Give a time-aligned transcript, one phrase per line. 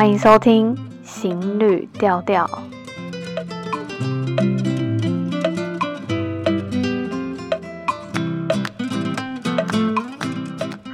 [0.00, 0.74] 欢迎收听
[1.04, 2.46] 《行旅调调》。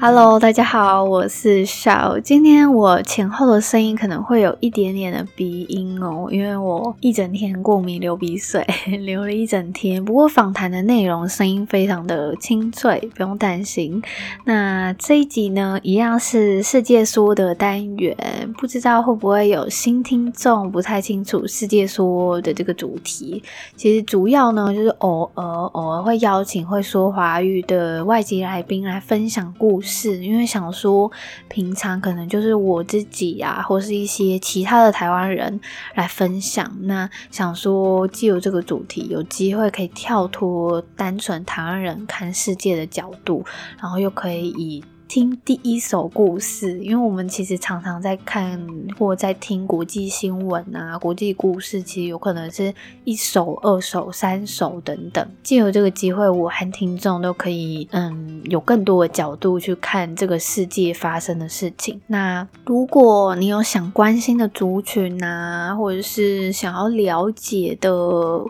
[0.09, 2.17] Hello，大家好，我是笑。
[2.21, 8.65] 今天我前后的声音可能会有一点点的鼻音哦，因为我一整天过敏流鼻水，
[9.03, 10.05] 流了一整天。
[10.05, 14.01] 不过访谈的内容声音非常的清脆，不用担心。
[14.45, 18.17] 那这一集呢，一样是世界说的单元，
[18.57, 23.43] 不知道会不会有新听众不太清楚世界说的这个主题。
[23.75, 29.96] 其实主要呢，就是偶尔偶尔会邀请会说华语的外籍来宾来分享故事。
[29.97, 31.11] 是因为想说，
[31.49, 35.61] 平常可能就是我自己啊，或是一些其他的台湾人
[35.95, 36.71] 来分享。
[36.83, 43.45] 那想说，既有这个主题，有机会可以跳脱单纯台湾人看世界的角度，
[43.81, 44.85] 然后又可以以。
[45.09, 48.61] 听第一首故事，因为我们其实常常在看
[48.99, 55.25] 或在听国际新闻啊，国际故事其实有可能是一首、二手、三首等等。
[55.45, 62.01] 借由这个机会，我和听众都可以嗯有更多的角度去看这个世界发生的事情。
[62.09, 67.91] 那如果你有想关心的族群啊，或者是想要了解的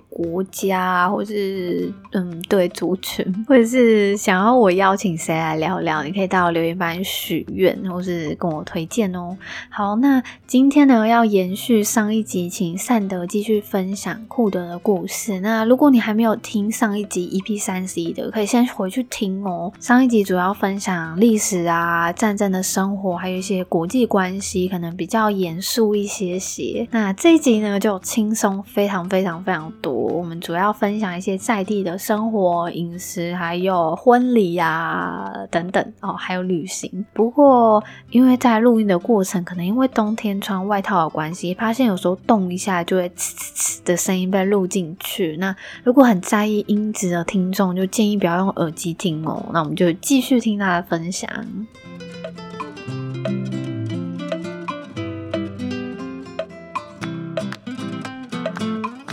[0.09, 6.46] 国家，或者是嗯对族群，或者是想要我邀请谁来聊聊，你可以到。
[6.51, 9.37] 留言板许愿，或是跟我推荐哦。
[9.69, 15.41] 好，那今天呢，要延续上一集，请善德继续分享库德的故事。
[15.41, 19.73] 那如果你还没有听上一集 EP 三十一的，可以先回去听哦。
[19.81, 26.89] 上一集主要分享历史啊、战争的生活，还有一些国际关系，可能比较严肃一些些。
[26.91, 29.93] 那这一集呢，就轻松非常非常非常多。
[29.93, 36.36] 我们主要分享一些在地的生活、饮食，还有婚礼啊等等哦，还有。
[36.37, 45.37] 有旅行，不过因为在录音的过程，可能因为冬天穿外套的关系，发现有时候动一下就会呲呲呲的声音被录进去。
[45.39, 49.45] 那如果很在意音质的听众，就建议不要用耳机听哦。
[49.53, 51.29] 那我们就继续听他的分享。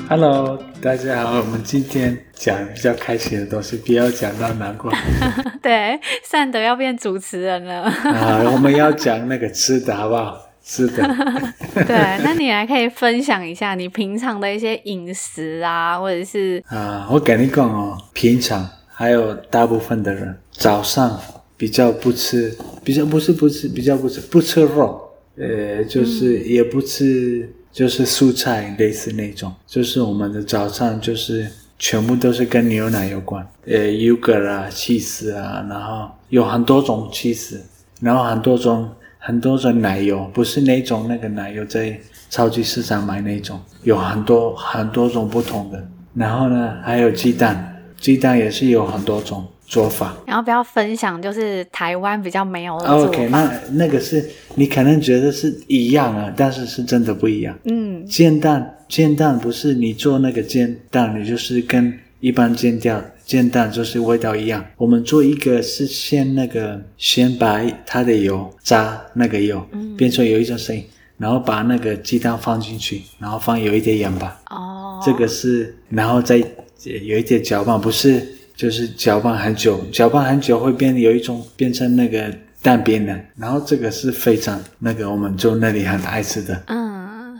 [0.09, 2.17] Hello，大家好，我们今天。
[2.33, 4.91] 讲比较开心的东西，不要讲到难过。
[5.63, 5.97] 对，
[6.29, 7.83] 善德要变主持人了。
[7.83, 10.37] 啊，我们要讲那个吃的好不好？
[10.61, 11.01] 吃的。
[11.87, 21.17] 对，那你还可以分享一下你平常的一些饮食啊，或者是啊，我跟你讲哦，平常还有大部分的人早上
[21.55, 22.53] 比较不吃，
[22.83, 25.01] 比较不是不吃，比较不吃不吃肉，
[25.37, 31.45] 呃，就是也不吃，嗯、就是蔬菜类似那种，就是我们的早上就是。
[31.79, 37.57] 全部都是跟牛奶有关，呃，yogurt 啊，cheese 啊，然后有很多种 cheese，
[37.99, 45.85] 然后很多种很多种奶油，不是那种那个奶油在超级市场买那种，有很多很多种不同的。
[46.13, 50.15] 然后呢，还有鸡蛋，鸡蛋也是有很多种做法。
[50.27, 53.07] 然后不要分享，就是台湾比较没有的做法。
[53.07, 54.23] OK，那那个是
[54.53, 57.57] 你可能觉得是一样啊，但是是真的不一样。
[57.65, 58.77] 嗯，煎蛋。
[58.87, 64.63] 煎蛋不是你做那个煎蛋，你就是跟一般煎掉煎蛋就是味道一样。
[64.77, 70.83] 我们做一个是先那个先把它的油炸那个油，嗯，变成有一种声音，
[71.17, 74.39] 然后把那个鸡蛋放进去，然后放有一点盐吧。
[74.51, 78.23] 哦，这个是，然后再有一点搅拌，不是
[78.55, 82.31] 就是搅拌很久，搅拌很久会变有一种变成那个
[82.61, 83.19] 蛋饼的。
[83.35, 86.63] 然后这个是非常那个我们就那里很爱吃的。
[86.67, 86.93] 嗯。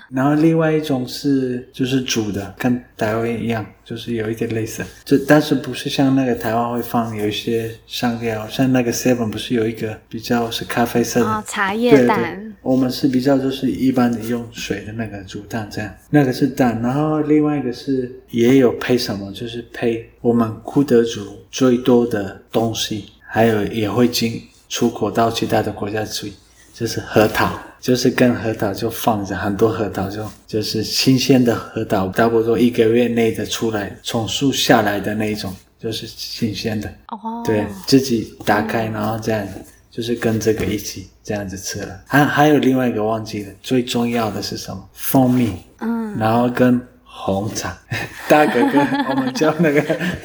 [0.09, 4.83] 然后另外一种是就是煮的，跟台湾一样，就是有一点类似。
[5.03, 12.42] 这但是不是像那个台湾会放有一些香料，像那个 seven 不是有一个比较是咖啡色的、哦、茶叶蛋。
[12.63, 16.81] 我们是比较就是一般的用水的那个煮蛋这样，那个是蛋。
[16.81, 21.21] 然后另外一个是也有配什么，就是配我们库德族
[21.51, 26.33] 最多的东西，还有也会进出口到其他的国家去，
[26.73, 27.51] 就是核桃。
[27.83, 36.87] 就是跟核桃就放着很多核桃就，就是新鲜的核桃，差不多一个月内的出来，从树下来的那一种，就是新鲜的。
[37.09, 39.45] 哦，对，自己打开，然后这样，
[39.95, 42.01] 就是跟这个一起这样子吃了。
[42.07, 44.89] 还还有另外一个忘记了，最重要的是什么？
[44.93, 45.53] 蜂蜜。
[45.77, 46.81] 嗯，然后跟。
[47.15, 47.77] 红茶，
[48.27, 48.79] 大哥哥，
[49.09, 49.81] 我们叫那个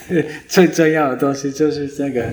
[0.49, 2.25] 最重要的东西就是这个，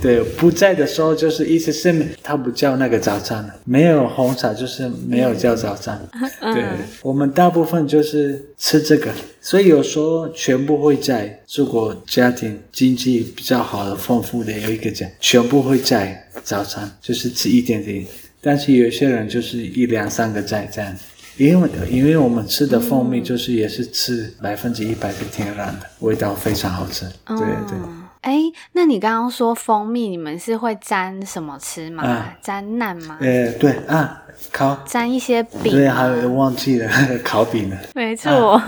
[0.00, 1.92] 对，不在的时候就是意思是
[2.22, 6.00] 他不叫那个早餐了，没有红茶就是没有叫早餐，
[6.40, 6.64] 对，
[7.02, 18.06] 我们大部分就是吃这个，所以有时候全部会在，如果家庭经济比较好的、丰富的有一个家，全部会在早餐，就是吃一点点。
[18.40, 20.96] 但是有些人就是一两三个在这样，
[21.36, 27.06] 因为因为我们吃的蜂蜜就是也是吃百分之一百是天然的，味道非常好吃。
[27.26, 27.76] 对对。
[27.76, 28.40] 嗯哎，
[28.72, 32.02] 那你刚刚说蜂蜜，你们是会沾什么吃吗？
[32.02, 33.18] 啊、沾蛋吗？
[33.20, 35.70] 呃，对啊，烤沾一些饼。
[35.70, 36.90] 对，还有忘记了
[37.22, 37.76] 烤饼了。
[37.94, 38.64] 没错、啊，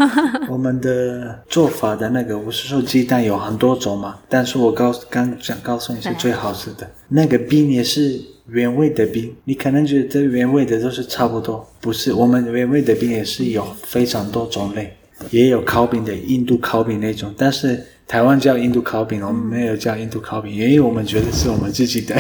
[0.49, 6.89] 我们的做法的那个，我是说鸡蛋有很多种嘛，但是我告刚想告诉你是最好吃的。
[7.09, 8.21] 那个饼也是
[8.51, 14.97] 原味的饼，你可能觉得原味的都是差不多，不是，我们原味的饼也是有非常多种类，
[15.31, 17.85] 也有烤饼的印度烤饼那种，但是。
[18.09, 22.17] 台湾叫印度烤饼，我们没有叫印度烤饼，因为我们觉得是我们自己的。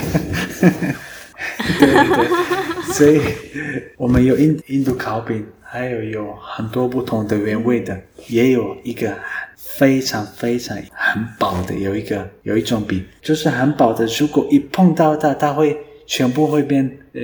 [0.61, 0.71] 对
[1.79, 3.19] 对对，所以
[3.97, 9.17] 我们有印印度烤饼，还有有很多不同的原味的，也有一个
[9.57, 15.75] 非常非常很薄的，有一个有一种饼，就是很薄的，如果一碰到它，它会。
[16.09, 17.21] 全部会变呃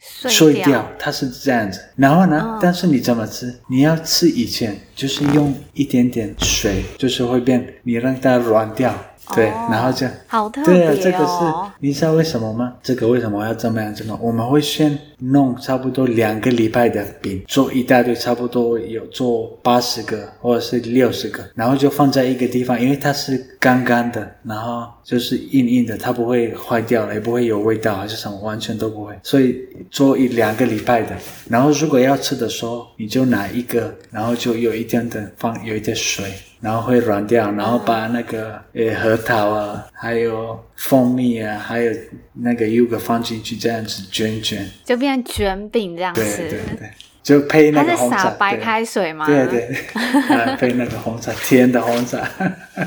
[0.00, 1.78] 碎掉，掉，它是这样子。
[1.96, 3.54] 然后呢，哦，但是你怎么吃？
[3.68, 8.92] 你要吃以前就是用一点点水，就是会变，你让它软掉。
[9.34, 10.76] 对，然后这样，好特别哦。
[10.76, 12.74] 对啊，这个是你知道为什么吗？
[12.82, 14.18] 这个为什么要这么样子弄？
[14.22, 29.12] 我们会先弄差不多两个礼拜的饼，做一大堆，差不多有做八十个或者是六十个，然后就放在一个地方，因为它是干干的，然后就是硬硬的，它不会坏掉了，也不会有味道还是什么，完全都不会。
[29.22, 29.58] 所以
[29.90, 31.16] 做一两个礼拜的，
[31.48, 36.32] 然后如果要吃的时候，你就拿一个，然后就有一点点放，有一点水。
[36.60, 41.92] 然后会软掉，然后把那个呃核桃啊，还有蜂蜜啊，还有
[42.32, 46.22] 那个优格放进去，这样子卷卷，就变成卷饼这样子。
[46.38, 46.90] 对对对，
[47.22, 48.16] 就配那个红茶。
[48.16, 49.26] 它是撒白开水吗？
[49.26, 52.26] 对对，啊，配那个红茶， 甜的红茶。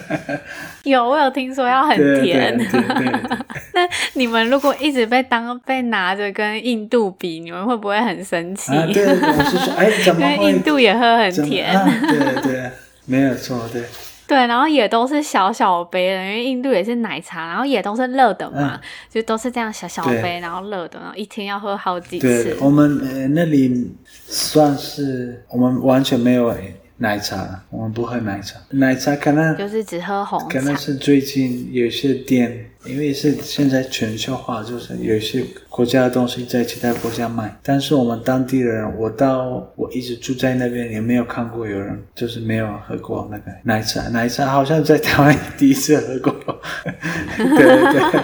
[0.83, 2.57] 有，我有听说要很甜。
[2.57, 3.37] 对对对对对
[3.73, 8.73] 那你们如果一直被当被拿着跟印度比，你们会不会很生气？
[8.75, 10.33] 啊，对，我是说，哎，怎么会？
[10.33, 11.77] 因为印度也喝很甜。
[11.77, 12.71] 啊、对对。
[13.09, 13.83] 没有错，对。
[14.27, 22.43] 对，然后也都是小小杯的，因为印度也是奶茶，然后也都是热的嘛，嗯、就都是这样小小杯，然后热的，然后一天要喝好几次。
[22.43, 23.91] 对，我们呃那里
[24.27, 26.47] 算是我们完全没有
[26.99, 32.65] 奶茶，我们不喝奶茶，奶茶可能就是只喝红茶，可能是最近有些店。
[32.85, 44.07] 因为是现在全球化，就是有一些国家的东西在其他国家卖，但是我们当地人，我到我一直住在那边，也没有看过有人就是没有喝过那个奶茶。
[44.15, 46.33] 奶茶好像在台湾第一次喝过，
[47.35, 48.21] 对对。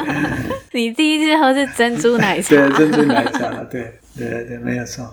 [0.71, 2.55] 你第一次喝是珍珠奶茶？
[2.55, 3.93] 对，珍珠奶茶，对。
[4.17, 5.03] 对对对，没有错，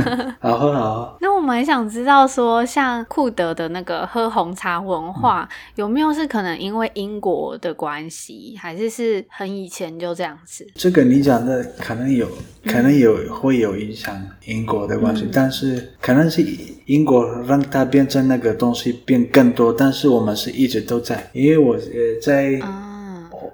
[0.40, 1.16] 好喝好喝。
[1.20, 10.66] 那我们还想知道说，像库德的那个喝红茶文化，嗯、有没有是可能因为英国的关系，还是是很以前就这样子？
[10.74, 12.28] 这个你讲的可能有，
[12.66, 14.14] 可能有、嗯、会有影响
[14.44, 16.44] 英国的关系，嗯、但是可能是
[16.86, 22.60] 英国让它变成那个东西变更多，但是我们是一直都在，因为我呃在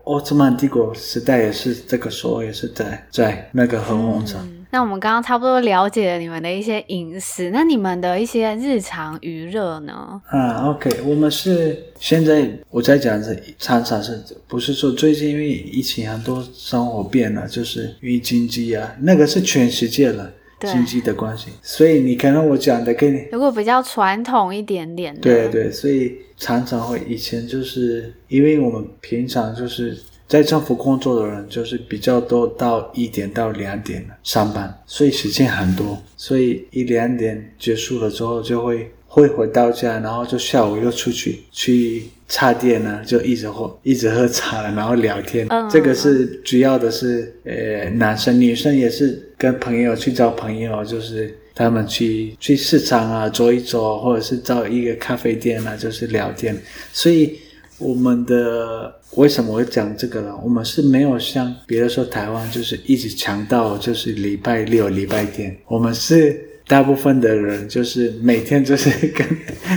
[0.05, 4.38] 奥斯曼帝国时代也是这个时候也是在在那个喝红茶。
[4.41, 10.20] 嗯那我们刚刚差不多了解了你们的一些饮食，那你们的一些日常娱乐呢？
[10.26, 29.96] 啊，OK，我们是现在我在讲是常常是不是说最近因为疫情很多生活变了，就是因为经济啊，那个是全世界了对经济的关系，所以你可能我讲的跟你如果比较传统一点点的，对对，所以常常会以前就是因为我们平常就是。
[30.28, 45.46] 在政府工作的人就是比较多，到一点到两点上班，所以时间很多，所以一两点结束了之后就会会回到家，然后就下午又出去去茶店呢，就一直喝一直喝茶，然后聊天。
[45.48, 56.56] 嗯，这个是主要的是，呃，男生女生也是跟朋友去找朋友，就是他们去去市场啊走一走，或者是找一个咖啡店啊，就是聊天，
[56.92, 57.38] 所以。
[57.78, 60.34] 我们的为什么会讲这个呢？
[60.43, 65.56] 我们是没有像别的说台湾就是一直强到就是礼拜六、礼拜天。
[65.67, 69.27] 我们是大部分的人就是每天就是跟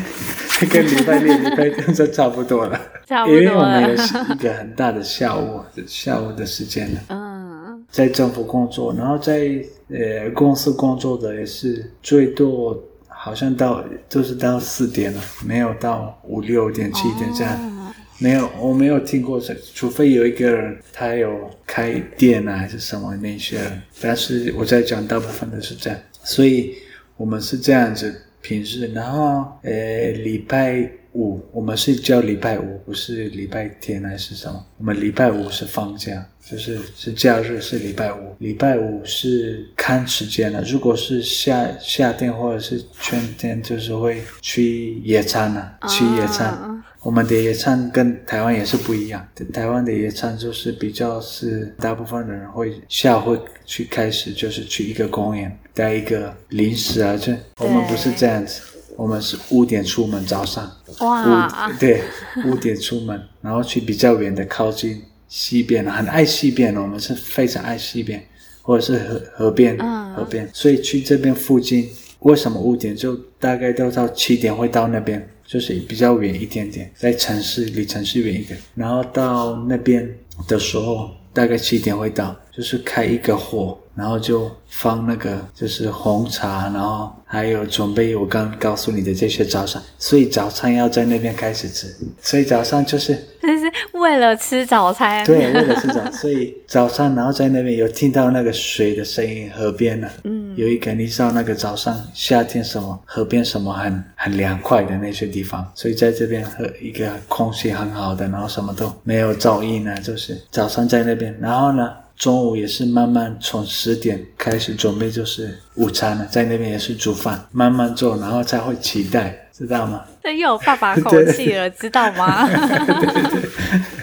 [0.70, 3.44] 跟礼拜六、礼拜天就差不多了， 差不多了。
[3.44, 7.02] 因为我们也是一个很大的下午下午的时间了。
[7.10, 17.79] 嗯，在政府工作，然后在呃公司工作的也是最多好像到就是到四点了，没有到五六点、七点这样。
[18.20, 23.58] 没有，我没有听过这，除非有一个人他有开店啊，还是什么那些。
[24.02, 26.76] 但是我在讲，大部分都是这样，所以
[27.16, 34.66] 我们是这样子平时，然后呃礼拜五，我们是叫礼拜五，不是礼拜天还是什么？
[34.78, 38.36] 我们礼拜五是放假，就是是假日，是礼拜五。
[38.40, 46.48] 礼拜五是看时间了，如果是夏夏天或者是春天，就是会去野餐了，去野餐。
[46.48, 49.26] 啊我们的野餐跟台湾也是不一样。
[49.54, 58.62] 台湾的野餐就是比较是大部分的人会下午会去开始，就是去一个公园带一个零食啊，这我们不是这样子，
[58.98, 62.04] 我们是五点出门，早上哇，对，
[62.46, 68.22] 五点出门，然后去比较远的靠近溪边，很爱西边，我们是非常爱西边，
[68.62, 69.78] 或者是河河边，
[70.14, 71.88] 河边，所以去这边附近，
[72.20, 75.26] 为什么五点就大概都到七点会到那边？
[75.46, 80.08] 就是比较远一点点，在城市离城市远一点，然后到那边
[80.48, 83.78] 的时候，大概七点会到，就是开一个火。
[83.96, 111.92] 然后就放那个，就是红茶，然后还有准备我刚告诉你的这些早餐，所以早餐要在那边开始吃，所以早上就是，就是为了吃早餐，对，为了吃早餐，所以早上然后在那边有听到那个水的声音，河边呢，嗯，有一个你知道那个早上夏天什么河边什么很很凉快的那些地方，所以在这边和一个空气很好的，然后什么都没有噪音呢，就是早上在那边，然后呢。
[112.20, 120.04] 中午也是慢慢从十点开始准备，就是午餐了，在那边也是煮饭，慢慢做，然后才会期待，知道吗？
[120.22, 122.46] 这又有爸爸口气了，知道吗？
[122.46, 123.50] 对对对，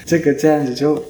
[0.07, 1.01] 这个这样子就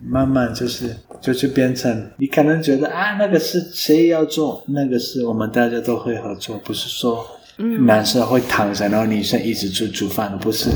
[0.00, 7.24] 慢慢就是就是变成，你可能觉得啊，那个是谁要做，那个是我们大家都会合作，不是说
[7.86, 10.68] 男生会躺着，然后女生一直去煮饭，不是，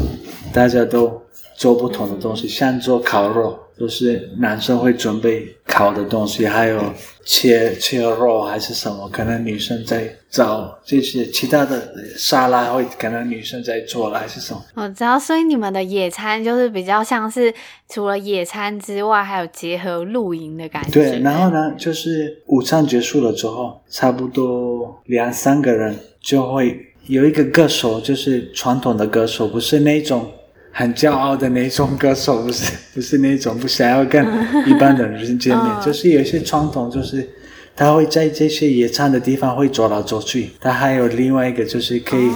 [0.53, 1.21] 大家都
[1.57, 3.59] 做不同的东西，像做烤肉。
[3.81, 6.79] 都是男生会准备烤的东西，还有
[7.25, 14.63] 切切肉还是什么，可能女生在找这些其他的沙拉，会可能女生在做了还是什么。
[14.75, 17.55] 我知道，所以你们的野餐就是比较像是
[17.89, 20.91] 除了野餐之外，还有结合露营的感觉。
[20.91, 30.31] 对，然后呢，就是午餐结束了之后，差不多两三个人就会有一个歌手，就是传统的歌手，不是那种。
[30.73, 34.25] 很骄傲的那种歌手，不是 不是那种不想要跟
[34.67, 37.29] 一般的人见面，就是有些传统，就是
[37.77, 40.51] 他会在这些野餐的地方会走来走去。
[40.61, 42.31] 他还有另外一个，就是可以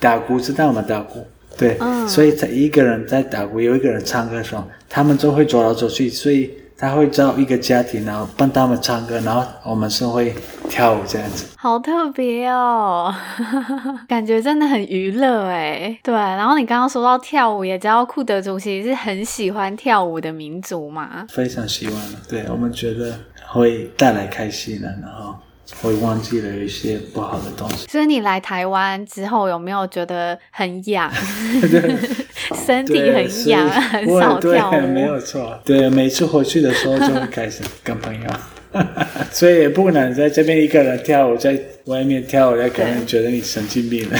[0.00, 0.82] 打鼓，知道吗？
[0.86, 1.76] 打鼓，对，
[2.08, 6.50] 所以他一个人在打鼓，有一个人唱歌的时候，他们就会走来走去，所以。
[6.78, 10.34] 他会找一个家庭，然后帮他们唱歌，然后我们是会
[10.68, 11.46] 跳舞这样子。
[11.56, 13.14] 好特别哦，
[14.06, 15.98] 感觉真的很娱乐哎。
[16.02, 21.26] 对，然后你刚刚说到跳舞，也知道库德族其实是很喜欢跳舞的民族嘛。
[21.30, 21.96] 非常喜欢，
[22.28, 25.34] 对，我们觉得会带来开心的，然后。
[25.80, 27.86] 会忘记了一些不好的东西。
[27.88, 31.12] 所以你来台湾之后，有没有觉得很痒？
[32.64, 34.86] 身体很痒，很少跳舞。
[34.86, 38.30] 没有错，对，每次回去的时候就会开始跟朋友，
[39.32, 44.18] 所以也不能在这边一个人跳舞，在外面跳舞，人家可能觉得你神经病了。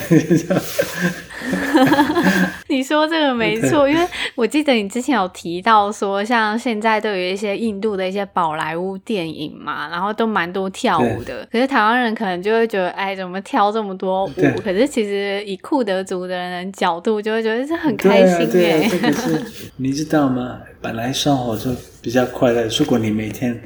[2.76, 11.48] 你说这个没错，因为我记得你之前有提到说，像现在都有一些印度的一些宝莱坞电影嘛，然后都蛮多跳舞的。
[11.50, 14.60] 可是台湾人可能就会觉得，哎，怎么跳这么多舞？
[14.62, 18.86] 可是其实以库德族的人角度，就会觉得是很开心耶。
[18.90, 19.42] 这个是
[19.78, 20.58] 你知道吗？
[20.82, 21.70] 本来生活就
[22.02, 22.64] 比较快乐。
[22.78, 23.58] 如果你每天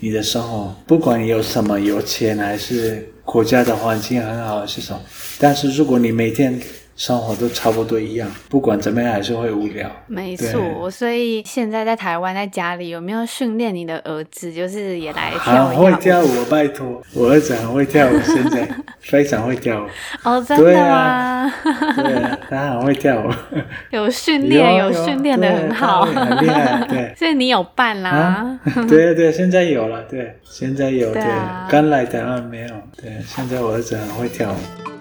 [0.00, 5.00] 你的生活，不管你有什么有钱，还是国家的环境很好，是什么，
[5.40, 6.60] 但是如果你每天
[6.98, 9.88] 生活都差不多一样，不管怎么样还是会无聊。
[10.08, 15.68] 没错，所以现在在台湾在家里有没有训练你的儿子，就是也来跳舞？
[15.68, 19.86] 很会跳舞，拜托，我儿子很会跳舞， 现在非常会跳舞。
[20.24, 21.52] 哦，真的吗？
[22.02, 23.30] 对啊，他很会跳舞。
[23.90, 26.84] 有训练，有训练的很好，很厉害。
[26.88, 28.58] 对， 所以你有伴啦？
[28.88, 31.22] 对对，现在有了，对，现在有，对，
[31.70, 32.68] 刚来台湾没有，
[33.00, 34.97] 对，现在我儿子很会跳舞。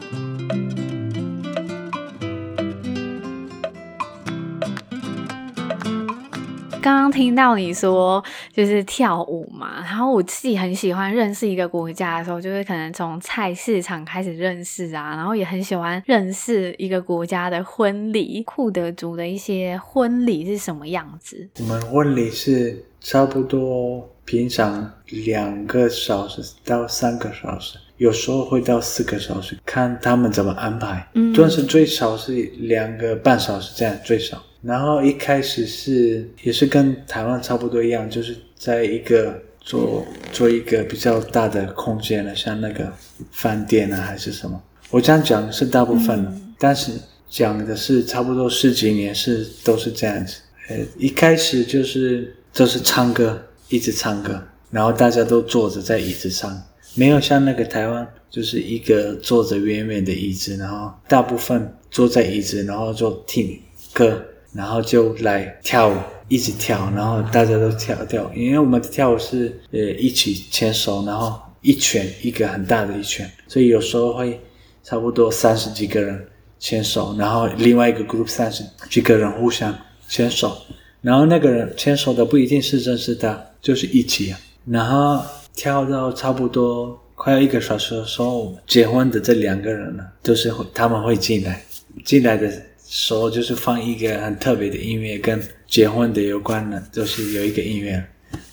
[6.80, 21.50] 刚刚听到你说就是跳舞嘛，然后我自己很喜欢认识一个国家的时候，就是可能从菜市场开始认识啊，然后也很喜欢认识一个国家的婚礼，库德族的一些婚礼是什么样子？
[21.60, 31.06] 我们婚礼是差不多平常两个小时到三个小时，有时候会到四个小时，看他们怎么安排。
[31.16, 34.42] 嗯，但是最少是两个半小时这样最少。
[34.68, 42.92] 然后一开始是也是跟台湾差不多一样，就是在一个做做一个比较大的空间了，像那个
[43.32, 44.62] 饭店啊还是什么。
[44.90, 46.92] 我这样讲是大部分但是
[47.30, 50.36] 讲的是差不多十几年是都是这样子。
[50.68, 56.62] 呃，一开始就是就是唱歌，一直唱歌，然后大家都坐着在椅子上，
[56.94, 63.58] 没有像那个台湾，就是一个坐着远远的椅子，然后大部分坐在椅子，然后就听
[63.94, 65.96] 歌，然后就来跳舞，
[66.28, 74.40] 一直跳，然后大家都跳跳，因为我们的跳舞是呃一起牵手，然后一圈一个很大的一圈，所以有时候会
[74.84, 76.26] 差不多三十几个人
[76.60, 79.76] 牵手，然后另外一个 group 三十几个人互相
[80.08, 80.58] 牵手，
[81.02, 84.34] 然后那个人牵手的不一定是认识他，就是一起，
[84.66, 85.24] 然后
[85.54, 91.64] 跳到差不多快要一个小时的时候，结婚的这两个人呢，就是会他们会进来，
[92.06, 92.52] 进来的
[92.88, 95.40] 时候就是放一个很特别的音乐跟。
[95.70, 98.02] 结婚的有关的，就是有一个音乐，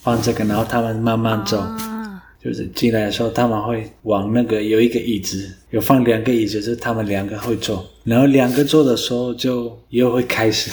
[0.01, 10.69] 放这个，然后他们慢慢走，啊、就是进来的时候，他们会往那个有一个椅子，有放两个椅子，就是他们两个会坐，然后两个坐的时候就又会开始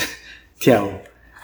[0.58, 0.90] 跳舞，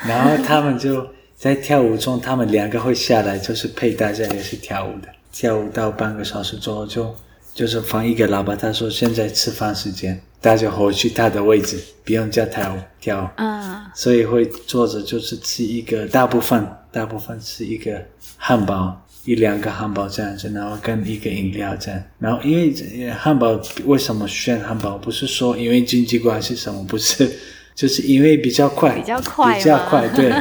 [0.05, 1.07] 然后他们就
[1.37, 7.15] 在跳舞中，他们两个会下来，就是陪大家也是跳舞的，跳舞到半个小时之后就
[7.55, 10.21] 就是放一个喇叭，他说现在吃饭时间。
[10.41, 18.01] 大家回去他的位置，不用叫跳舞跳，嗯，所以会坐着就是吃一个，大部分大部分吃一个
[18.37, 24.97] 汉堡，一两个汉堡这样子，然后跟一个饮料这样，然后因为汉堡为什么选汉堡？
[24.97, 27.29] 不是说因为经济关系什么，不是，
[27.75, 30.33] 就是因为比较快，比较快，比较快，对，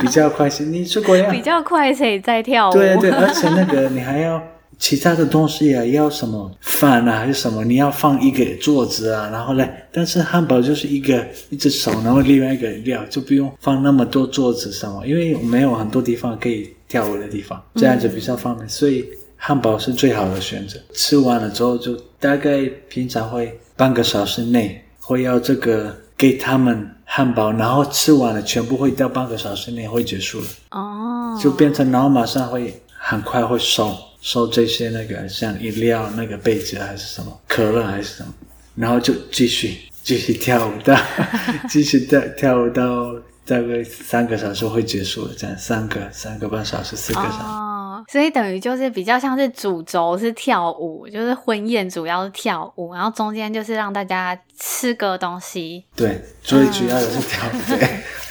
[0.00, 4.42] 比较快是，你如果要 比较快，所以在跳舞， 对对，而且那个你还要。
[4.78, 7.64] 其他的东西啊，要什么饭啊，还是什么？
[7.64, 19.04] 你要放一个桌子啊，然后呢，但是汉堡就是一个一只手，然后另外一个料，就不用放那么多桌子什么，因为没有很多地方可以跳舞的地方，这样子比较方便，嗯、所以
[19.36, 20.78] 汉堡是最好的选择。
[20.92, 30.46] 吃完了之后，就大概平常会半个小时内会要这个给他们汉堡，然后吃完了全部会到半个小时内会结束了。
[30.72, 33.96] 哦，就变成然后马上会很快会收。
[34.26, 38.34] 收这些那个像饮料那个杯子还是什么可乐还是什么，
[38.74, 40.98] 然后就继续继续跳舞到
[41.70, 43.14] 继续跳跳舞到
[43.46, 47.65] 大概三个小时会结束了，这样三个三个半小时四个小时。
[48.06, 55.84] 哦，所以等于就是比较像是主轴是跳舞，就是婚宴主要是跳舞，然后中间就是让大家吃个东西。
[55.94, 57.56] 对，最主要的是跳舞。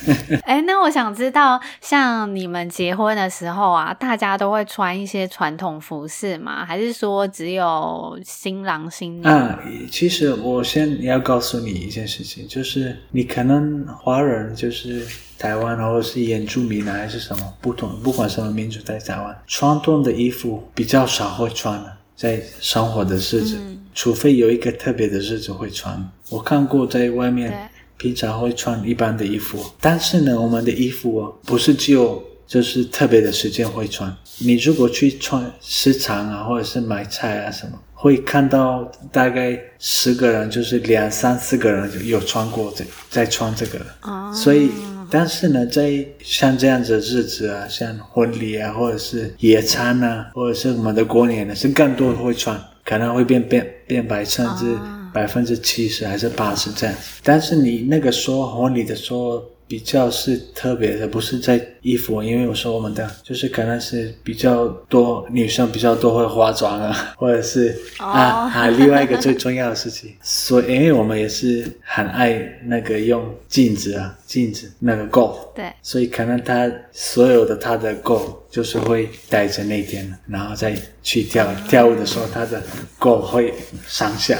[0.43, 6.63] 哎，那我想知道，像你们结婚的时候啊，大家都会穿一些传统服饰吗？
[6.63, 9.33] 还是说只有新郎新娘？
[9.35, 9.59] 啊，
[9.89, 15.03] 其实我先要告诉你一件事情，就是你可能华人，就是
[15.37, 26.09] 台湾或者是原住民啊，还是什么不同，不管什么民族在台湾，传统的衣服比较少会穿的，在生活的日子，嗯、除非有一个特别的日子会穿。
[26.29, 27.69] 我看过在外面。
[27.97, 34.13] 平常会穿一般的衣服，但是呢，我们的衣服哦，不是只有就是特别的时间会穿。
[34.39, 43.79] 你如果去穿市场啊，或者是买菜啊什么，会看到大概十个人，就是两三四个人有穿过这在穿这个。
[44.01, 44.29] 哦。
[44.35, 44.69] 所以，
[45.15, 54.65] 但是呢，在像这样子的日子啊，像婚礼啊，或者是野餐啊，或者是我们的过年呢，是更多会穿，可能会变变变白甚至。
[54.73, 68.07] 哦百分之七十还是八十这样，但是你那个时候婚礼的时候比较是特别的，不是在衣服，因为我说我们的就是可能是比较多女生比较多会化妆啊， 或者是、oh.
[68.07, 68.21] 啊
[68.53, 82.61] 啊，另外一个最重要的事情， 所以因为我们也是很爱那个用镜子啊，镜子那个 gold，对，所以可能他所有的他的 gold 就是会带着那天，然后再去跳跳舞的时候，他的
[82.99, 83.53] gold 会
[83.87, 84.37] 上下，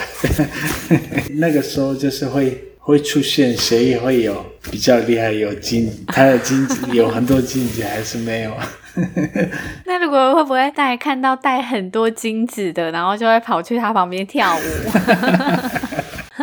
[1.33, 2.61] 那个时候就是会。
[2.85, 8.55] 会出现谁也会有比较厉害有金，他的金子有很多金子还是没有？
[9.85, 14.61] 那如果会不会带看到带很多金子的，然后就会跑去他旁边跳舞？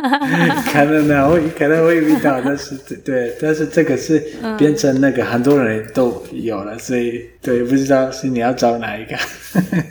[0.73, 4.19] 可能呢，会可能会遇到，但是对，但是这个是
[4.59, 9.17] 变成那个很多人都有了，所以对，不知道是你要找哪一个。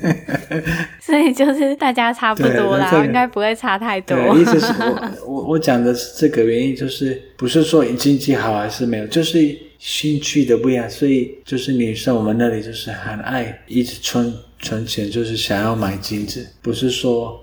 [0.99, 4.17] 所以就是大家差不多啦，这个、应该不会差太多。
[4.37, 9.39] 意思是我我我讲的是这个原因，就是不是说经济好还是没有，就是
[9.79, 10.89] 兴趣的不一样。
[10.89, 17.39] 所以就是女生我们那里就是很爱一直存存钱，就是想要买金子，不是说。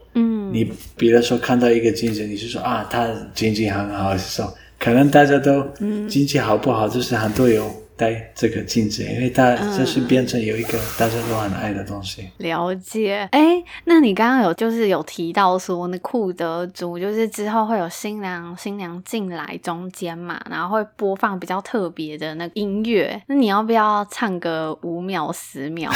[0.49, 5.67] 嗯，你比如说看到一个经济，你是说啊，他经济很好，还是说可能大家都
[6.09, 12.23] 经济好不好，就是很多有戴这个镜子，因为它就是变成有一个大家都很爱的东西。
[12.39, 25.91] 嗯、了解，哎，那你刚刚有就是有提到说，那库德族就是之后会有新娘新娘进来中间嘛，然后会播放比较特别的那个音乐，那你要不要唱个五秒十秒？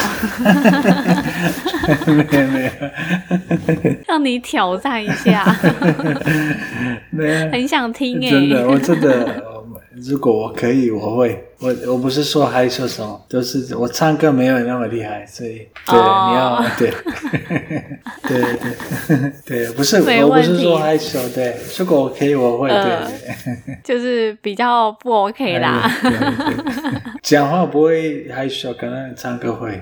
[2.07, 2.71] 没有没有，
[4.09, 5.45] 让你挑战一下，
[7.11, 9.52] 没有，很想听哎，真的，我真的。
[10.05, 11.45] 如果我可以，我会。
[11.63, 16.29] 我我不是说害羞什么，都、就是我唱歌没有那么厉害，所以对、oh.
[16.29, 16.93] 你要 对，
[18.27, 18.43] 对
[19.07, 23.07] 对对， 不是我不是说害羞，对，如果我可以，我会，对，呃、
[23.65, 25.89] 对 就是比较不 OK 啦。
[27.23, 29.81] 讲话不会害羞，可能唱歌会。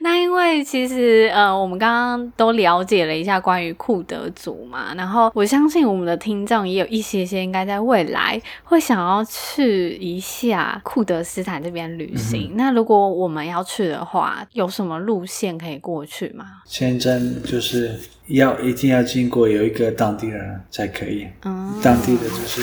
[0.00, 12.50] 那因为其实呃，我们刚刚都了解了一下关于库德族嘛，然后我相信我们的听众也有一些些应该在未来会想要去一下库德斯坦这边旅行。
[12.52, 16.44] 嗯、那如果我们要去的话，有什么路线可以过去吗？
[16.66, 22.62] 签证就是要一定要经过有一个当地人才可以，嗯，当地的就是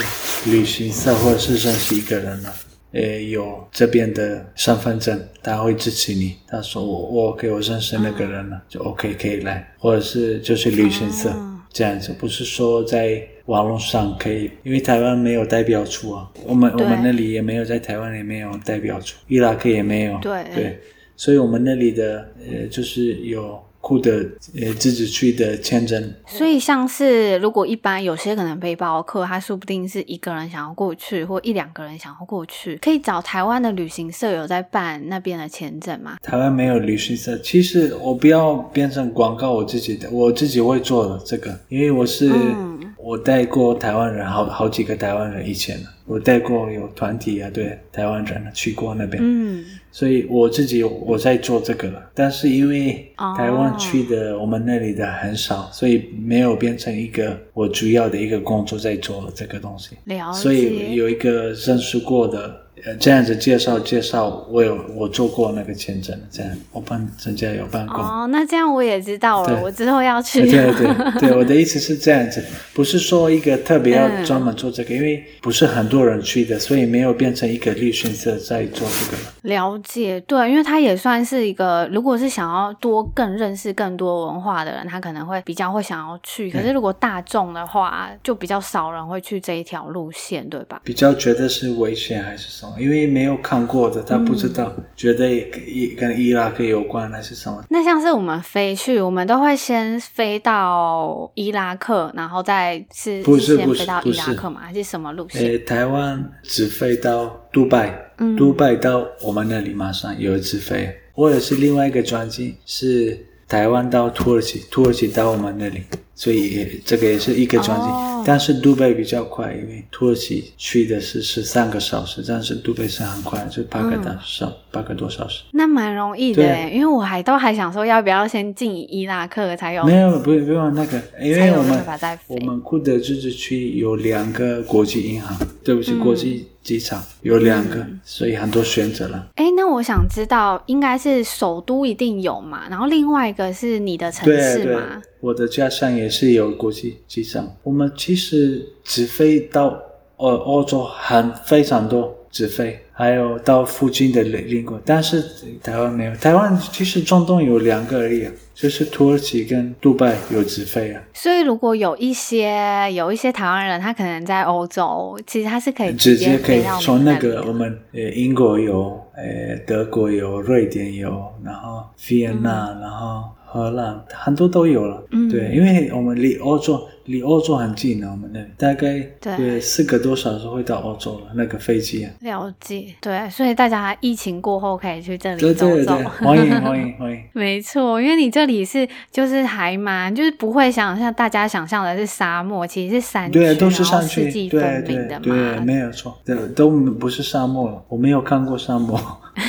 [0.50, 2.54] 旅行社或者是认识一个人了。
[2.96, 6.36] 呃，有这边的身份证，他会支持你。
[6.48, 20.44] 他说我我给我认识那个人了，嗯、就 OK 可以来，或者是就是旅行社、嗯、这样子，不是说在网络上可以，因为台湾没有代表处啊，我们我们那里也没有，在台湾也没有代表处，伊拉克也没有，对。
[20.56, 20.80] 对，
[21.18, 23.62] 所以我们那里的呃就是有。
[23.86, 24.12] 库的
[24.60, 36.18] 呃自治区的签证，所以像是如果一般有些可能背包客，他说不定是一个人想要过去，或一两个人想要过去，可以找台湾的旅行社有在办那边的签证吗？
[36.24, 49.22] 台湾没有旅行社，其实我不要变成广告我自己的，我自己会做的这个，因为我是、嗯、我带过台湾人好好几个台湾人以前我带过有团体啊，对台湾人去过那边。
[49.22, 49.64] 嗯。
[49.96, 55.72] 所以我自己我在做这个了，但是因为台湾去的我们那里的很少，oh.
[55.72, 59.98] 所以没有变成一个我主要的一个工作在做这个东西。
[60.04, 60.40] 了解。
[60.40, 62.62] 所以有一个认识过的。
[62.86, 67.96] 呃，这样子介绍介绍，我有我做过那个签证，这样我帮人家有办过。
[67.96, 70.42] 哦，那这样我也知道了，我之后要去。
[70.42, 79.18] 对对对，对，我的意思是这样子，不是说一个特别要专门做这个，嗯、因为不是很多人去的，所以没有变成一个旅行社在做这个。
[79.44, 86.52] 了解，对，因为他也算是一个，如果是想要多更认识更多文化的人，他可能会比较会想要去。
[86.52, 90.82] 可是如果大众的话，就比较少人会去这一条路线，对吧？
[90.84, 92.76] 比较觉得是危险还是什么？
[92.80, 97.64] 因为没有看过的，他不知道，嗯、觉得也跟伊拉克有关还是什么？
[97.70, 104.62] 那像是我们飞去，我们都会先飞到伊拉克，然后再是不是先飞到伊拉克嘛？
[104.62, 105.64] 还是什么路线？
[105.66, 115.84] 台湾只飞到杜拜，嗯，杜拜到我们那里马上有一次飞，或者是另外一个转机是台湾到土耳其，土耳其到我们那里。
[116.16, 118.24] 所以这个也是一个转机，oh.
[118.26, 125.44] 但是杜拜比较快，因为土耳其去的是十三个小时，但是杜拜是很快，就八个多小，八、嗯、个多小时。
[125.52, 129.84] 那蛮容易的，因为我还都还想说要不要先进伊拉克才有。
[129.84, 131.84] 没有，不不用那个，因为我们
[132.28, 139.28] 我们库德自治区有两个国际银行，对不起，嗯、国际机场有两个，嗯、所以很多选择了。
[139.36, 142.64] 哎，那我想知道，应该是首都一定有嘛？
[142.70, 145.02] 然后另外一个是你的城市嘛？
[145.26, 149.76] 我的家乡也是有国际机场，我们其实直飞到
[150.18, 155.24] 呃欧洲很非常多直飞，还有到附近的邻国，但是
[155.64, 156.16] 台湾没有。
[156.18, 161.02] 台湾其实中东有两个而已，就是土耳其跟杜拜有直飞啊。
[161.16, 171.10] 所以如果有一些有一些台湾人，他可能在欧洲，其实他是可以直接，可以从那个我们呃英国有，呃德国有，瑞典有，
[171.44, 173.24] 然后维也纳，嗯、然后。
[173.46, 179.60] 荷兰很多都有了，嗯，对，因为我们离欧洲离欧洲很近呢，我们那大概对。
[179.62, 182.04] 四个多小时会到欧洲了，那个飞机。
[182.04, 182.12] 啊。
[182.22, 187.24] 了解，对，所以大家疫情过后可以去这里走走，对对对，欢迎欢迎欢迎。
[187.34, 199.00] 没错，因为你这里是就是还蛮就是不会想像大家想象的是沙漠，其实是山区，对，都是山区，四季分明的嘛，对，对，对，没有错，对，都不是沙漠了，我没有看过沙漠。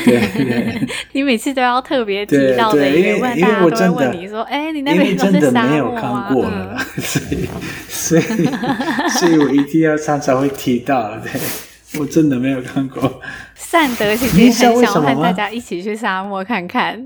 [0.05, 7.49] 对，对 你每次都要特别提到的一个，因为大家都会问你说：“哎，你那边真的没有看过了，所以，
[7.89, 8.23] 所以，
[9.19, 11.17] 所以我一定要常常会提到。
[11.19, 11.31] 对，
[12.01, 13.21] 我真的没有看过。
[13.55, 17.01] 善德其实很想和大家一起去沙漠看看。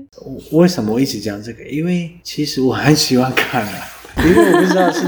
[0.51, 1.63] 为什么我一直讲这个？
[1.65, 3.73] 因为其实我很喜欢看啊，
[4.25, 5.07] 因为我不知道是。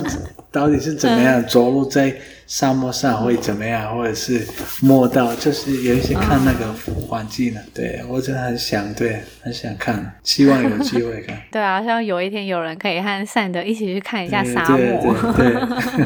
[0.54, 2.14] 到底是怎么样走路在
[2.46, 4.46] 沙漠上会怎么样，或者是
[4.82, 6.72] 摸到，就是有一些看那个
[7.08, 11.36] 环境的，对，我真的很想，对，很想看，希望有机会看。
[11.52, 14.78] 对啊，希望有一天有人可以和善德一起去看一下沙漠。
[14.78, 15.54] 对对对，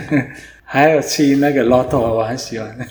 [0.10, 0.28] 对。
[0.70, 2.70] 还有去那个骆驼，我很喜欢。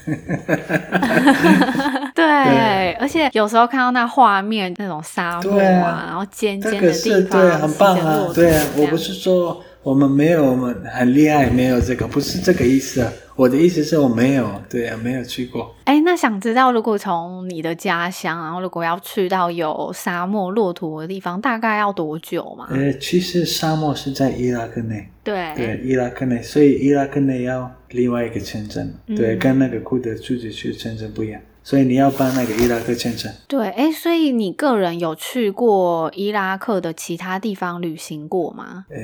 [2.14, 8.28] 对，对，而且有时候看到那画面，那种沙漠啊，然后尖尖的地方，对，很棒啊。
[8.34, 9.62] 对啊，我不是说。
[9.86, 13.12] 我们没有，我们很厉害，没有这个，不是这个意思啊。
[13.36, 15.72] 我的意思是我没有，对啊，没有去过。
[15.84, 22.66] 哎，那想知道，如果从你的家乡，然后如果要去到有沙漠、骆驼的地方，大概要多久吗？
[22.72, 31.40] 呃，其实沙漠是在伊拉克内，对对，伊拉克内，所以伊拉克内要另外一个签证，嗯、对，跟那个库德自己去签证不一样。
[31.66, 33.28] 所以你要办那个伊拉克签证。
[33.48, 38.84] 对，哎，所以你个人有去过伊拉克的其他地方旅行过吗？
[38.88, 38.96] 呃，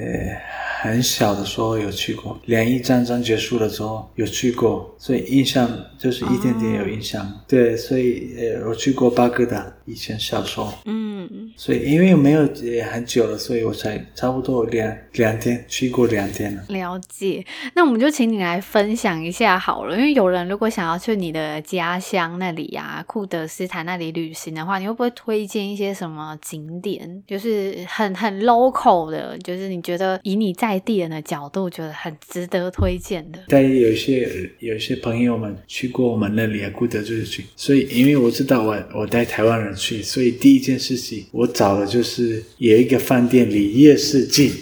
[0.81, 7.27] 很小的时候有去过，两伊战争结束了之后有去过，所以印象就是一点点有印象。
[7.27, 10.73] 哦、对，所以呃，我去过巴格达，以前小时候。
[10.85, 11.53] 嗯。
[11.57, 16.65] 所以因为没有也很久了，所以我才差不多两两天去过两天了。
[16.69, 27.23] 了解，那我们就请你来分享一下好了，因为有人如果想要去你的家乡那里啊，库德斯坦那里旅行的话，你会不会推荐一些什么景点？
[27.27, 33.39] 就是很很 local 的，就是你觉得以你在地人的角度觉得很值得推荐的。
[33.49, 44.51] 但有一些有一些朋友们去过我们那里啊，库德就是去，所以因为我知道我我带台湾人去，所以第一件事情我找的就是有一个饭店离夜市近。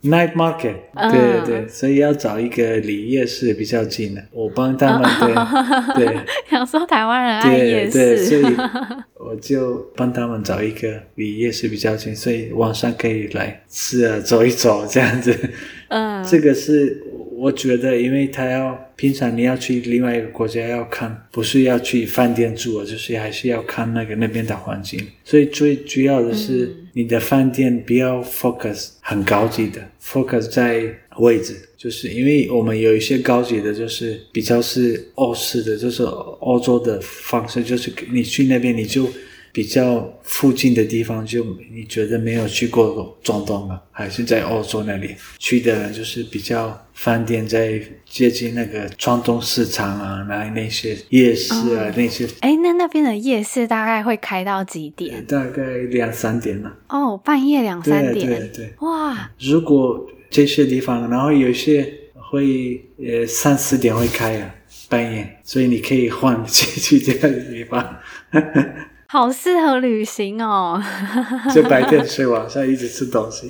[0.00, 0.76] Night market，
[1.10, 6.16] 对 对对，嗯、所以要找一个离夜市比较近的，我帮他们对、嗯、对。
[6.48, 8.54] 想说台湾人爱夜市，对对，所以
[9.18, 15.36] 我就帮他们找一个离夜市比较近，所以晚上可以来吃啊，走一走这样子。
[15.88, 17.02] 嗯，这个是
[17.38, 26.66] 我觉得，因为他要平常你要去另外一个国家要看，不是要去饭店住，就是还是要看那个那边的环境，所以最主要的是。
[26.66, 30.82] 嗯你的饭店不要 focus 很高级的，focus 在
[31.18, 39.08] 位置，就是因为我们有一些高级的，就是比较是欧式的，就是欧洲的方式，就是你去那边你就。
[39.58, 41.44] 比较附近的地方，就
[41.74, 43.80] 你觉得没有去过中东吗？
[43.90, 52.24] 还是在欧洲那里去的，就是比较饭店在接近那个中东市场啊，那那些夜市啊、哦、那些。
[52.38, 55.26] 哎，那那边的夜市大概会开到几点？
[55.26, 56.72] 大概两三点了。
[56.90, 58.28] 哦，半夜两三点。
[58.28, 58.72] 对对对。
[58.82, 59.28] 哇！
[59.40, 64.54] 如果这些地方，然后有些会呃三四点会开啊，
[64.88, 67.96] 半夜，所以你可以换去去这个地方。
[69.10, 70.82] 好适合旅行哦！
[71.54, 73.48] 就白天睡，晚上一直吃东西。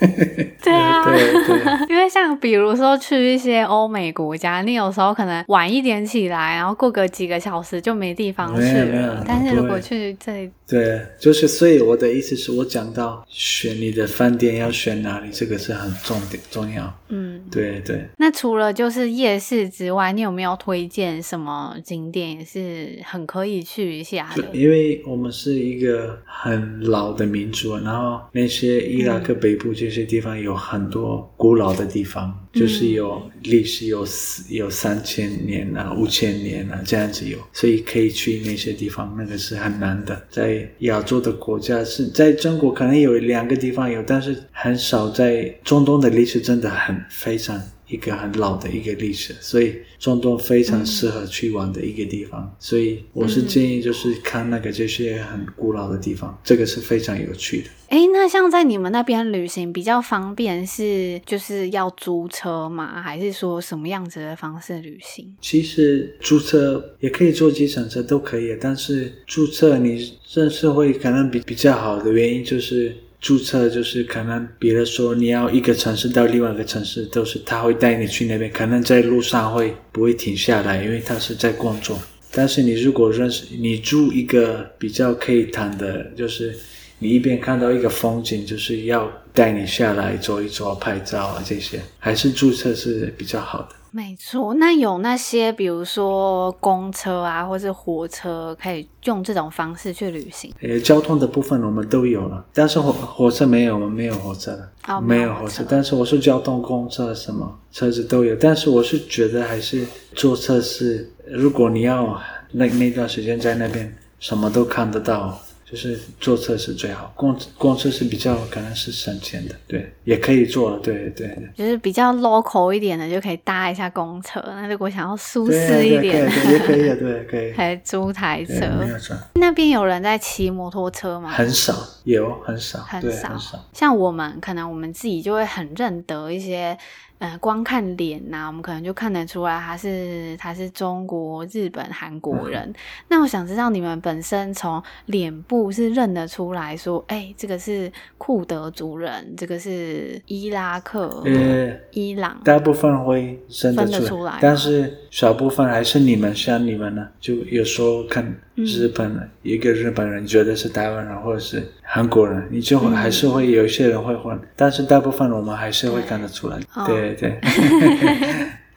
[0.62, 9.22] 对啊，对对，因为像比如说去一些欧美国家，你有时候可能晚一点起来，然后过个几个小时就没地方去了。
[9.26, 16.92] 但是如果去这里，对，就是所以我的意思是我讲到选你的饭店要选哪里，这个是很重点重要。
[17.08, 18.06] 嗯，对对。
[18.16, 24.44] 那除了就是夜市之外，你有没有推荐什么景点也是很可以去一下的？
[24.52, 29.89] 因为我们是一个很老的民族，然后那些伊拉克北部就。
[29.90, 34.06] 这些地方有很多古老的地方，就是有历史有
[34.48, 40.24] 有三千年啊、五千年啊这样子有，所以可以去那些地方，那个是很难的。
[40.30, 45.10] 在亚洲的国家是在中国可能有两个地方有，但是很少。
[45.10, 47.60] 在中东的历史真的很非常。
[47.90, 52.42] 一个很老的一个历史，所以中东非常适合去玩的一个地方。
[52.42, 57.70] 嗯、所以我是建议，就是看那个这些很古老的地方，嗯、这个是非常有趣的。
[57.88, 63.02] 哎，那像在你们那边旅行比较方便，是就是要租车吗？
[63.02, 65.36] 还是说什么样子的方式旅行？
[65.40, 68.56] 其实租车也可以坐计程车，都可以。
[68.60, 72.94] 但是租车你认识会可能比比较好的原因就是。
[73.20, 82.00] 注册就是可能，比如说你要一个城市到另外一个城市，都是他会带你去那边，可能在路上会不会停下来，因为他是在工作。
[82.32, 86.54] 但是你如果认识，你住一个比较可以谈的，就是
[87.02, 93.68] 你一边看到一个风景，就是要带你下来坐一坐、拍照啊这些，还是注册是比较好的。
[93.90, 100.52] 没错，那有那些比如说公车啊，或是火车，可以用这种方式去旅行。
[100.60, 105.64] 呃，交通的部分我们都有了，但是火火车没有，我们没有火车了，哦，没有火车。
[105.68, 109.84] 但是我是交通公车什么车子都有，但是我是觉得还是
[110.14, 112.20] 坐车是，如果你要
[112.52, 115.40] 那那段时间在那边什么都看得到。
[115.70, 124.42] 就是坐车是最好，公公车是比较可能是省钱的，对，也可以坐，对对对，就是比较 local 一点的就可以搭一下公车。
[124.46, 128.66] 那如果想要舒适一点的，也可以的，对，可以，还租台车。
[128.80, 129.16] 没有错。
[129.34, 131.30] 那边有人在骑摩托车吗？
[131.30, 133.64] 很少，有很少，很少，很少。
[133.72, 136.76] 像我们可能我们自己就会很认得一些。
[137.20, 142.62] 呃，光看脸呐、啊，我们可能就看得出来他是他是中国、日本、韩国人。
[142.62, 142.74] 嗯、
[143.08, 153.38] 那我想知道你们本身从脸部是认得出来说，哎、欸，这个是库德族人，这个是伊拉克、呃、伊朗，大部分会
[153.76, 167.14] 分得出来，但是小部分还是你们像你们呢，就有时候看日本、嗯、一个日本人觉得是台湾人或者是韩国人，你就会、嗯、还是会有一些人会混，但是大部分我们还是会看得出来，对。
[167.14, 167.40] 对对，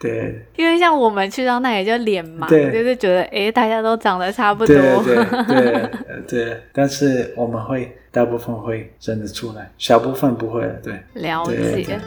[0.00, 4.76] 对，因为像我们去到那里就脸盲，就是觉得哎，大家都长得差不多。
[4.76, 5.90] 对对对
[6.26, 10.68] 对，但是我们会大部分会认得出来，小部分不会。
[10.82, 11.98] 对，了解。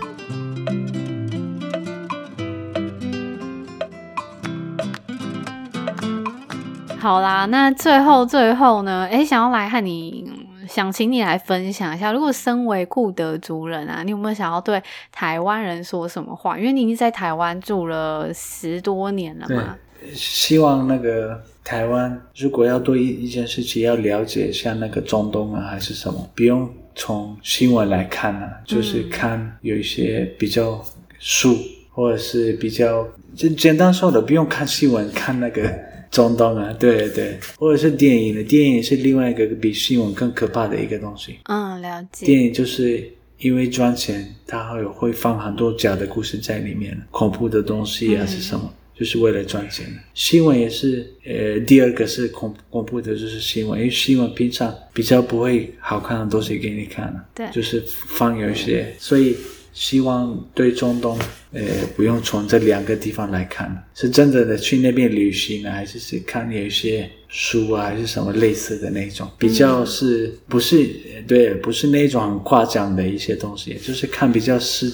[7.08, 9.08] 好啦，那最后最后呢？
[9.10, 10.30] 哎，想要来和你。
[10.68, 16.60] 想请你来分享一下，如果身为固德族人啊，你有没有想要对台湾人说什么话？
[16.60, 19.78] 因为你已经在台湾住了十多年了嘛。
[20.14, 30.84] 希望那个台湾如果要对一件事情要了解，像那个中东啊还是什么，不用从新闻来看啊，就是看有一些比较
[31.18, 31.56] 书，
[31.94, 35.87] 或者是比较就简单说的，不用看新闻，看那个。
[36.10, 41.38] 中东啊，对对，或者是电影的，电影是另外一个比新闻更可怕的一个东西。
[41.46, 42.26] 嗯，了解。
[42.26, 43.08] 电影就是
[43.40, 49.86] 因为赚钱，它会会放很多假的故事在里面，恐怖的东西啊是什么，嗯、就是为了赚钱。
[50.14, 59.36] 新闻也是，呃，第二个是恐恐怖的，就是新闻，因为新闻平常比较不会好看的东西给你看，对，就是放有一些，所以。
[59.80, 61.16] 希望对中东，
[61.52, 61.62] 呃，
[61.96, 70.90] 不用从这两个地方来看，是真正的去那边旅行呢，还是是看有一些书啊，还是什么类似的那种，比较是不是
[71.28, 74.92] 对，不是那种很夸张的一些东西，就是看比较实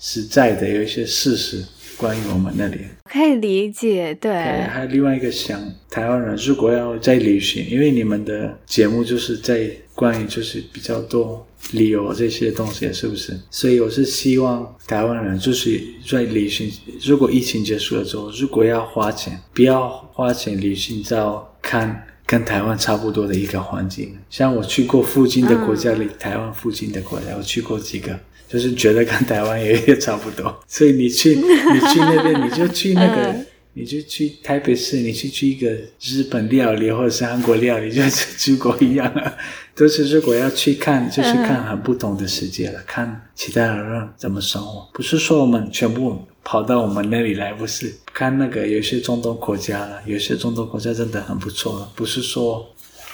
[0.00, 1.64] 实在的有一些事实。
[1.96, 4.32] 关于我们那里，可以理解，对。
[4.32, 13.38] 对，还有另外一个想，台湾人如果要在旅行，因为你们的节目就是在关于就是比较多旅游这些东西，是不是？
[13.50, 16.70] 所以我是希望台湾人就是在旅行，
[17.04, 24.16] 如果疫情结束了之后，如果要花钱，不要花钱旅行到看跟台湾差不多的一个环境。
[24.28, 28.18] 像我去过附近的国家里，嗯、台湾附近的国家，我去过几个。
[28.46, 35.68] 就是觉得跟台湾也也差不多， 所以你去你去那边，你就去那个，嗯、 你就去台北市，你去去一个
[36.00, 39.34] 日本料理或者是韩国料理，就是中国一样啊。
[39.74, 44.88] 都是如果要去看，就是看很不同的世界了，看其他人怎么生活。
[44.92, 52.64] 不是说我们全部跑到我们那里来，不是看那个有些中东国家了，有些中东国家真的很不错了，不是说。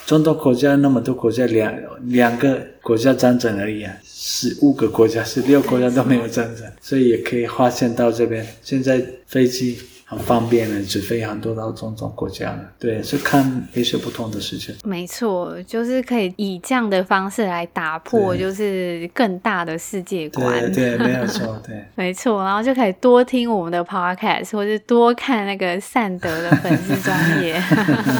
[0.07, 1.73] 中东国家那么多国家，两
[2.07, 8.45] 两个国家战争而已啊，十五个国家，十六个国家都没有战争，所以也可以发现到这边。
[8.63, 9.79] 现在飞机。
[10.11, 12.59] 很方便的，直飞很多到中东国家了。
[12.81, 14.75] 对，是看一些不同的事情。
[14.83, 20.61] 没错，就是可以以这样的方式来打破，就是更大的世界观。
[20.73, 21.85] 对对，没有错， 对。
[21.95, 27.63] 没错，然后就可以多听我们的 podcast，或是多看那个善德的粉丝专业，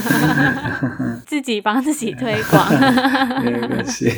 [1.27, 2.69] 自己帮自己推广。
[3.43, 4.09] 没有关系。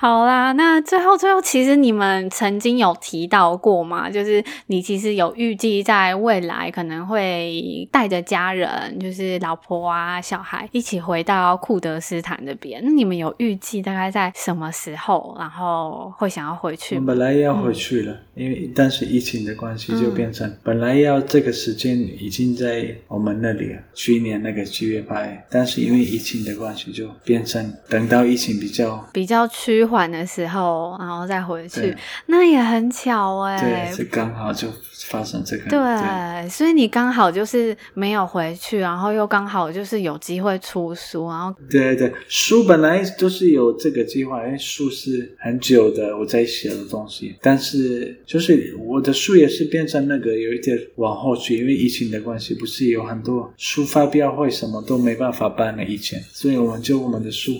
[0.00, 4.08] 好啦，那最后最后，其实你们曾经有提到过吗？
[4.08, 12.80] 就是你其实有预计在未来可能会带着家人，就是老婆啊、小孩一起回到库德斯坦这边。
[12.82, 16.96] 那你们有预计大概在什么时候，然后会想要回去？
[16.96, 29.90] 我本来要回去了，因为但是疫情的关系，就变成、嗯、本来要这个时间已经在我们那里了，去年那个七月八月，但是因为疫情的关系，就变成等到疫情比较比较趋。
[29.90, 31.92] 缓的时候，然后再回去，
[32.26, 33.88] 那也很巧哎、欸。
[33.88, 34.68] 对，是刚好就
[35.08, 35.64] 发生这个。
[35.68, 41.52] 对，对所以你刚好就是没有回去，然后又刚好就是有机会出书，然后。
[41.68, 57.52] 对对，书本来都是有这个计划，因为书是很久的我在写的东西，但是就是我的书也是变成那个有一点往后去，因为疫情的关系，不是有很多书发表会什么都没办法办了以前，所以我们就我们的书。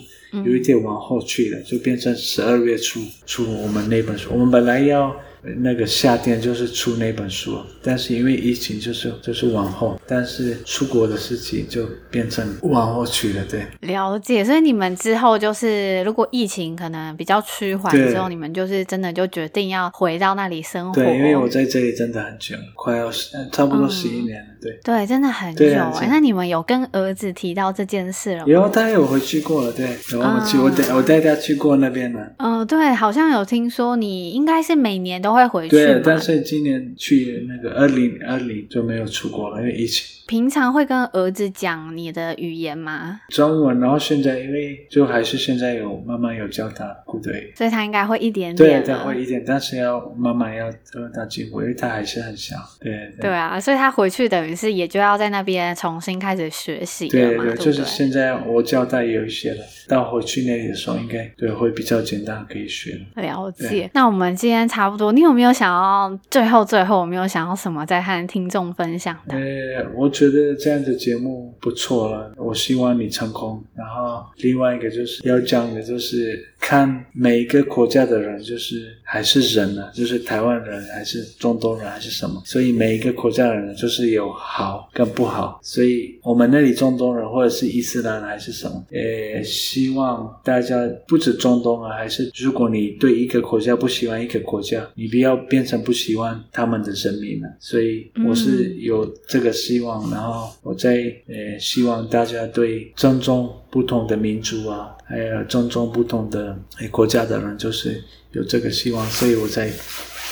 [0.45, 4.29] 有一点往后去了，就变成十二月初出我们那本书。
[4.31, 5.13] 我们本来要
[5.43, 13.65] 那个夏天就是出那本书，但是因为疫情就是就是往后，但是出国的事情就变成往后去了，对。
[13.81, 20.93] 了解，所以你们之后就是如果疫情可能比较趋缓之后，你们就是真的就决定要回到那里生活。
[20.93, 24.79] 对，因为我在这里真的很久，快要十，差不多十一年了，嗯、对。
[24.83, 26.07] 对，真的很久哎。
[26.09, 28.45] 那你们有跟儿子提到这件事了吗？
[28.47, 29.85] 有，他有回去过了，对。
[30.11, 32.31] 然后我去，嗯、我带我带他去过那边了。
[32.37, 35.75] 嗯，对，好像有听说你应该是每年都会回去。
[35.75, 40.05] 对，但是今年去那个二零二零就没有出国了，因为疫情。
[40.27, 43.19] 平常会跟儿子讲你的语言吗？
[43.27, 46.85] 中文，然后现在因为就还是现在有慢慢有教他，
[47.21, 48.81] 对，所以他应该会一点点。
[48.81, 52.55] 对，他会一点，但是要慢慢要让他进步，因为他还是很小。
[52.79, 57.09] 对对，对啊，所以他回去等于是也就要在那边重新开始学习。
[57.09, 63.21] 对对，就是现在我教他也有一些了，到回去那里的时候应该对会比较简单，可以学了。
[63.21, 63.89] 了解。
[63.93, 69.35] 那我们今天差不多，你有没有想要最后最后有没有想要什么再和听众分享的？
[69.35, 70.11] 呃，我。
[70.11, 73.63] 觉得这样的节目不错了，我希望你成功。
[73.73, 85.59] 然后另外一个就是要讲的，就是看每一个国家的人，就是还是人呢，就是台湾人还是中东人还是什么，所以每一个国家的人就是有好跟不好。
[85.63, 90.75] 所以我们那里中东人或者是伊斯兰还是什么，呃，希望大家
[91.07, 97.47] 不止中东啊，还是如果你对一个国家不喜欢一个国家，你不要变成不喜欢他们的人民了。
[97.59, 100.09] 所以我是有这个希望。
[100.09, 100.95] 然后我在
[101.27, 106.57] 呃，希望大家对尊重不同的民族啊，还有尊重不同的
[106.89, 109.71] 国家的人，就是有这个希望，所以我在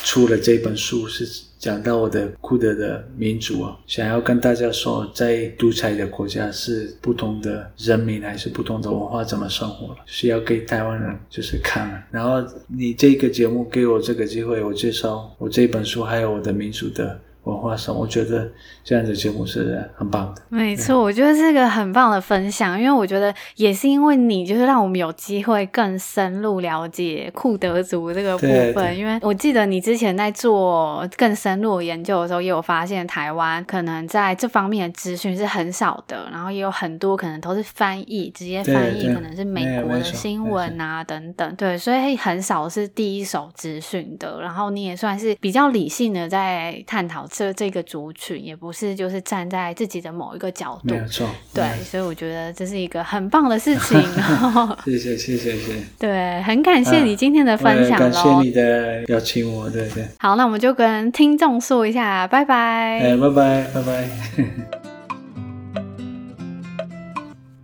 [0.04, 1.26] 出了这本书，是
[1.58, 12.04] 讲到我的库德的民族啊，想要跟大家说，在独裁的国家是不同的人民还是不同的文化怎么生活，需要给台湾人就是看。
[12.12, 17.20] 然后你这个节目给我这个机会，我介绍我这本书还有我的民族的。
[17.44, 18.52] 文化上，我觉得
[18.84, 20.42] 这样的节目是很棒的。
[20.50, 28.96] 没错，我觉得是个很棒的分享，因为我觉得也是因为你，就是让我们有机会更深入了解库德族这个部分。
[28.96, 41.56] 因为我记得你之前在做更深入的研究的时候，也有发现台湾可能在这方面的资讯是很少的，然后也有很多可能都是翻译，直接翻译可能是美国的新闻啊等等。
[41.56, 44.42] 对，所以很少是第一手资讯的。
[44.42, 47.29] 然后你也算是比较理性的在探讨。
[47.32, 54.02] 这这个族群也不是就是站在自己的某一个角度，没有错，对，所以我觉得这是一个很棒的事情。
[54.86, 60.06] 谢谢谢谢谢谢，对，很感谢你今天的分享，感谢你的邀请我，对对。
[60.20, 64.99] 好，那我们就跟听众说一下，拜拜，哎，拜拜拜拜。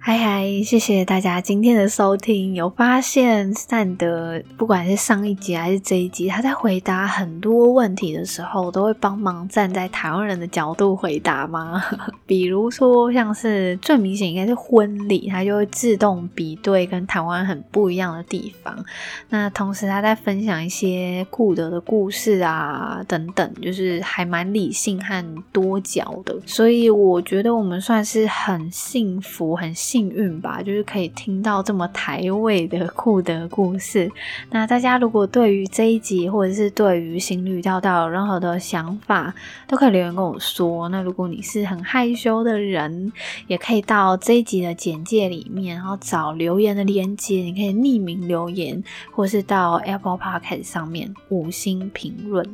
[0.08, 2.54] 嗨嗨，谢谢大家今天的收听。
[2.54, 11.84] 有发现善德，不管是上一集还是这一集，他在回答很多问题的时候，都会帮忙站在台湾人的角度回答吗？
[12.28, 18.86] 比如说，像是最明显应该是婚礼，他就会自动比对跟台湾很不一样的地方。
[19.30, 26.40] 那同时他在分享一些库德的故事啊等等，就是还蛮理性和多角的。
[26.46, 29.95] 所以我觉得我们算是很幸福，很幸。
[29.96, 34.12] 幸运吧，就是可以听到这么台味的酷的故事。
[34.52, 39.34] 那大家如果对于这一集，或者是对于行旅调调有任何的想法，
[39.66, 40.90] 都可以留言跟我说。
[40.90, 43.14] 那如果你是很害羞的人，
[43.48, 52.46] 也可以到这一集的简介里面，然后找留言的链接，你可以匿名留言，或是到 Apple Podcast 上面五星评论，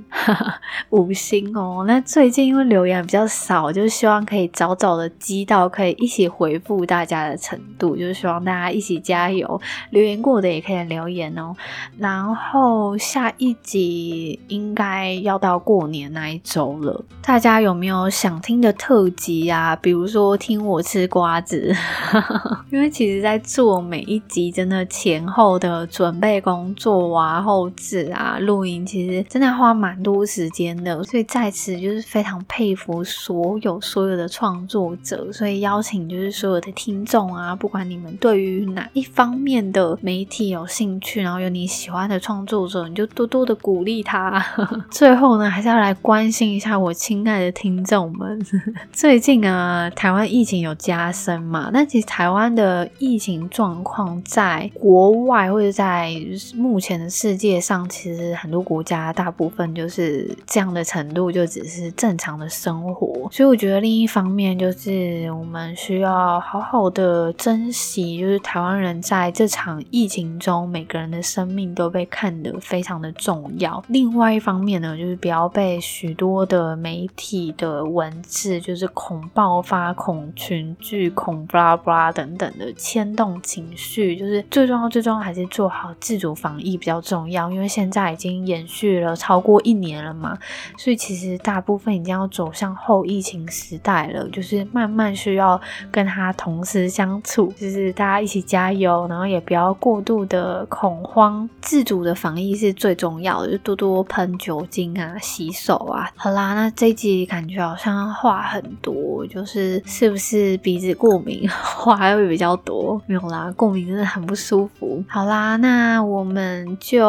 [0.91, 1.85] 五星哦。
[1.87, 7.30] 那最近因为留言比较少，就希望可以早早的积到，可以一起回复大家。
[7.31, 9.59] 的程度，就是希望大家一起加油。
[9.89, 11.55] 留言过的也可以留言哦。
[11.97, 19.75] 然后下一集应该要到过年那一周了，大家有没有想听的特辑啊？
[19.75, 21.73] 比如说听我吃瓜子，
[22.71, 31.03] 因为其实在做每一集真的前后的准备工作啊、后制啊、录音，其实真的花蛮多时间的。
[31.03, 37.20] 所以在此就是非常佩服所有所有的创作者，所以邀请就是所有的听众。
[37.27, 44.43] 啊，不管你们对于哪一方面的媒体有兴趣，然后有你喜欢的创作者，你就多多的鼓励他。
[44.89, 48.39] 最后呢，还是要来关心一下我亲爱的听众们。
[48.91, 51.69] 最近啊，台湾疫情有加深嘛？
[51.73, 56.11] 那其实台湾的疫情状况在国外或者在
[56.55, 63.29] 目前的世界上，其实很多国家大部分就是这样的程度，就只是正常的生活。
[63.31, 67.10] 所以我觉得另一方面就是我们需要好好的。
[67.11, 73.83] 呃珍惜，就是台湾人在这场疫情中，每个人的生命都被看得非常的重要。
[73.89, 84.15] 另外一方面呢，就是不要被许多的媒体的文字，就是恐爆发、恐群聚、恐巴拉巴拉等等的牵动情绪。
[84.15, 90.37] 就是最重要、最重要还是做好自主防疫比较重要，因为现在已经延续了超过一年了嘛，
[90.77, 95.59] 所以其实大部分已经要走向后疫情时代了，就是慢慢需要
[95.91, 106.07] 跟他同时相处，就是大家一起加油，然后也不要过度的恐慌，自主的防疫是最重要的，就多多喷酒精啊，洗手啊。
[106.15, 113.01] 好啦，那这一集感觉好像话很多，就是是不是鼻子过敏，话还会比较多？
[113.07, 115.03] 没有啦，过敏真的很不舒服。
[115.07, 116.99] 好啦，那我们就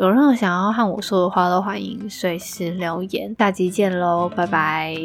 [0.00, 4.96] 有任何想要和我说的话都欢迎随时留言，下集见喽，拜拜。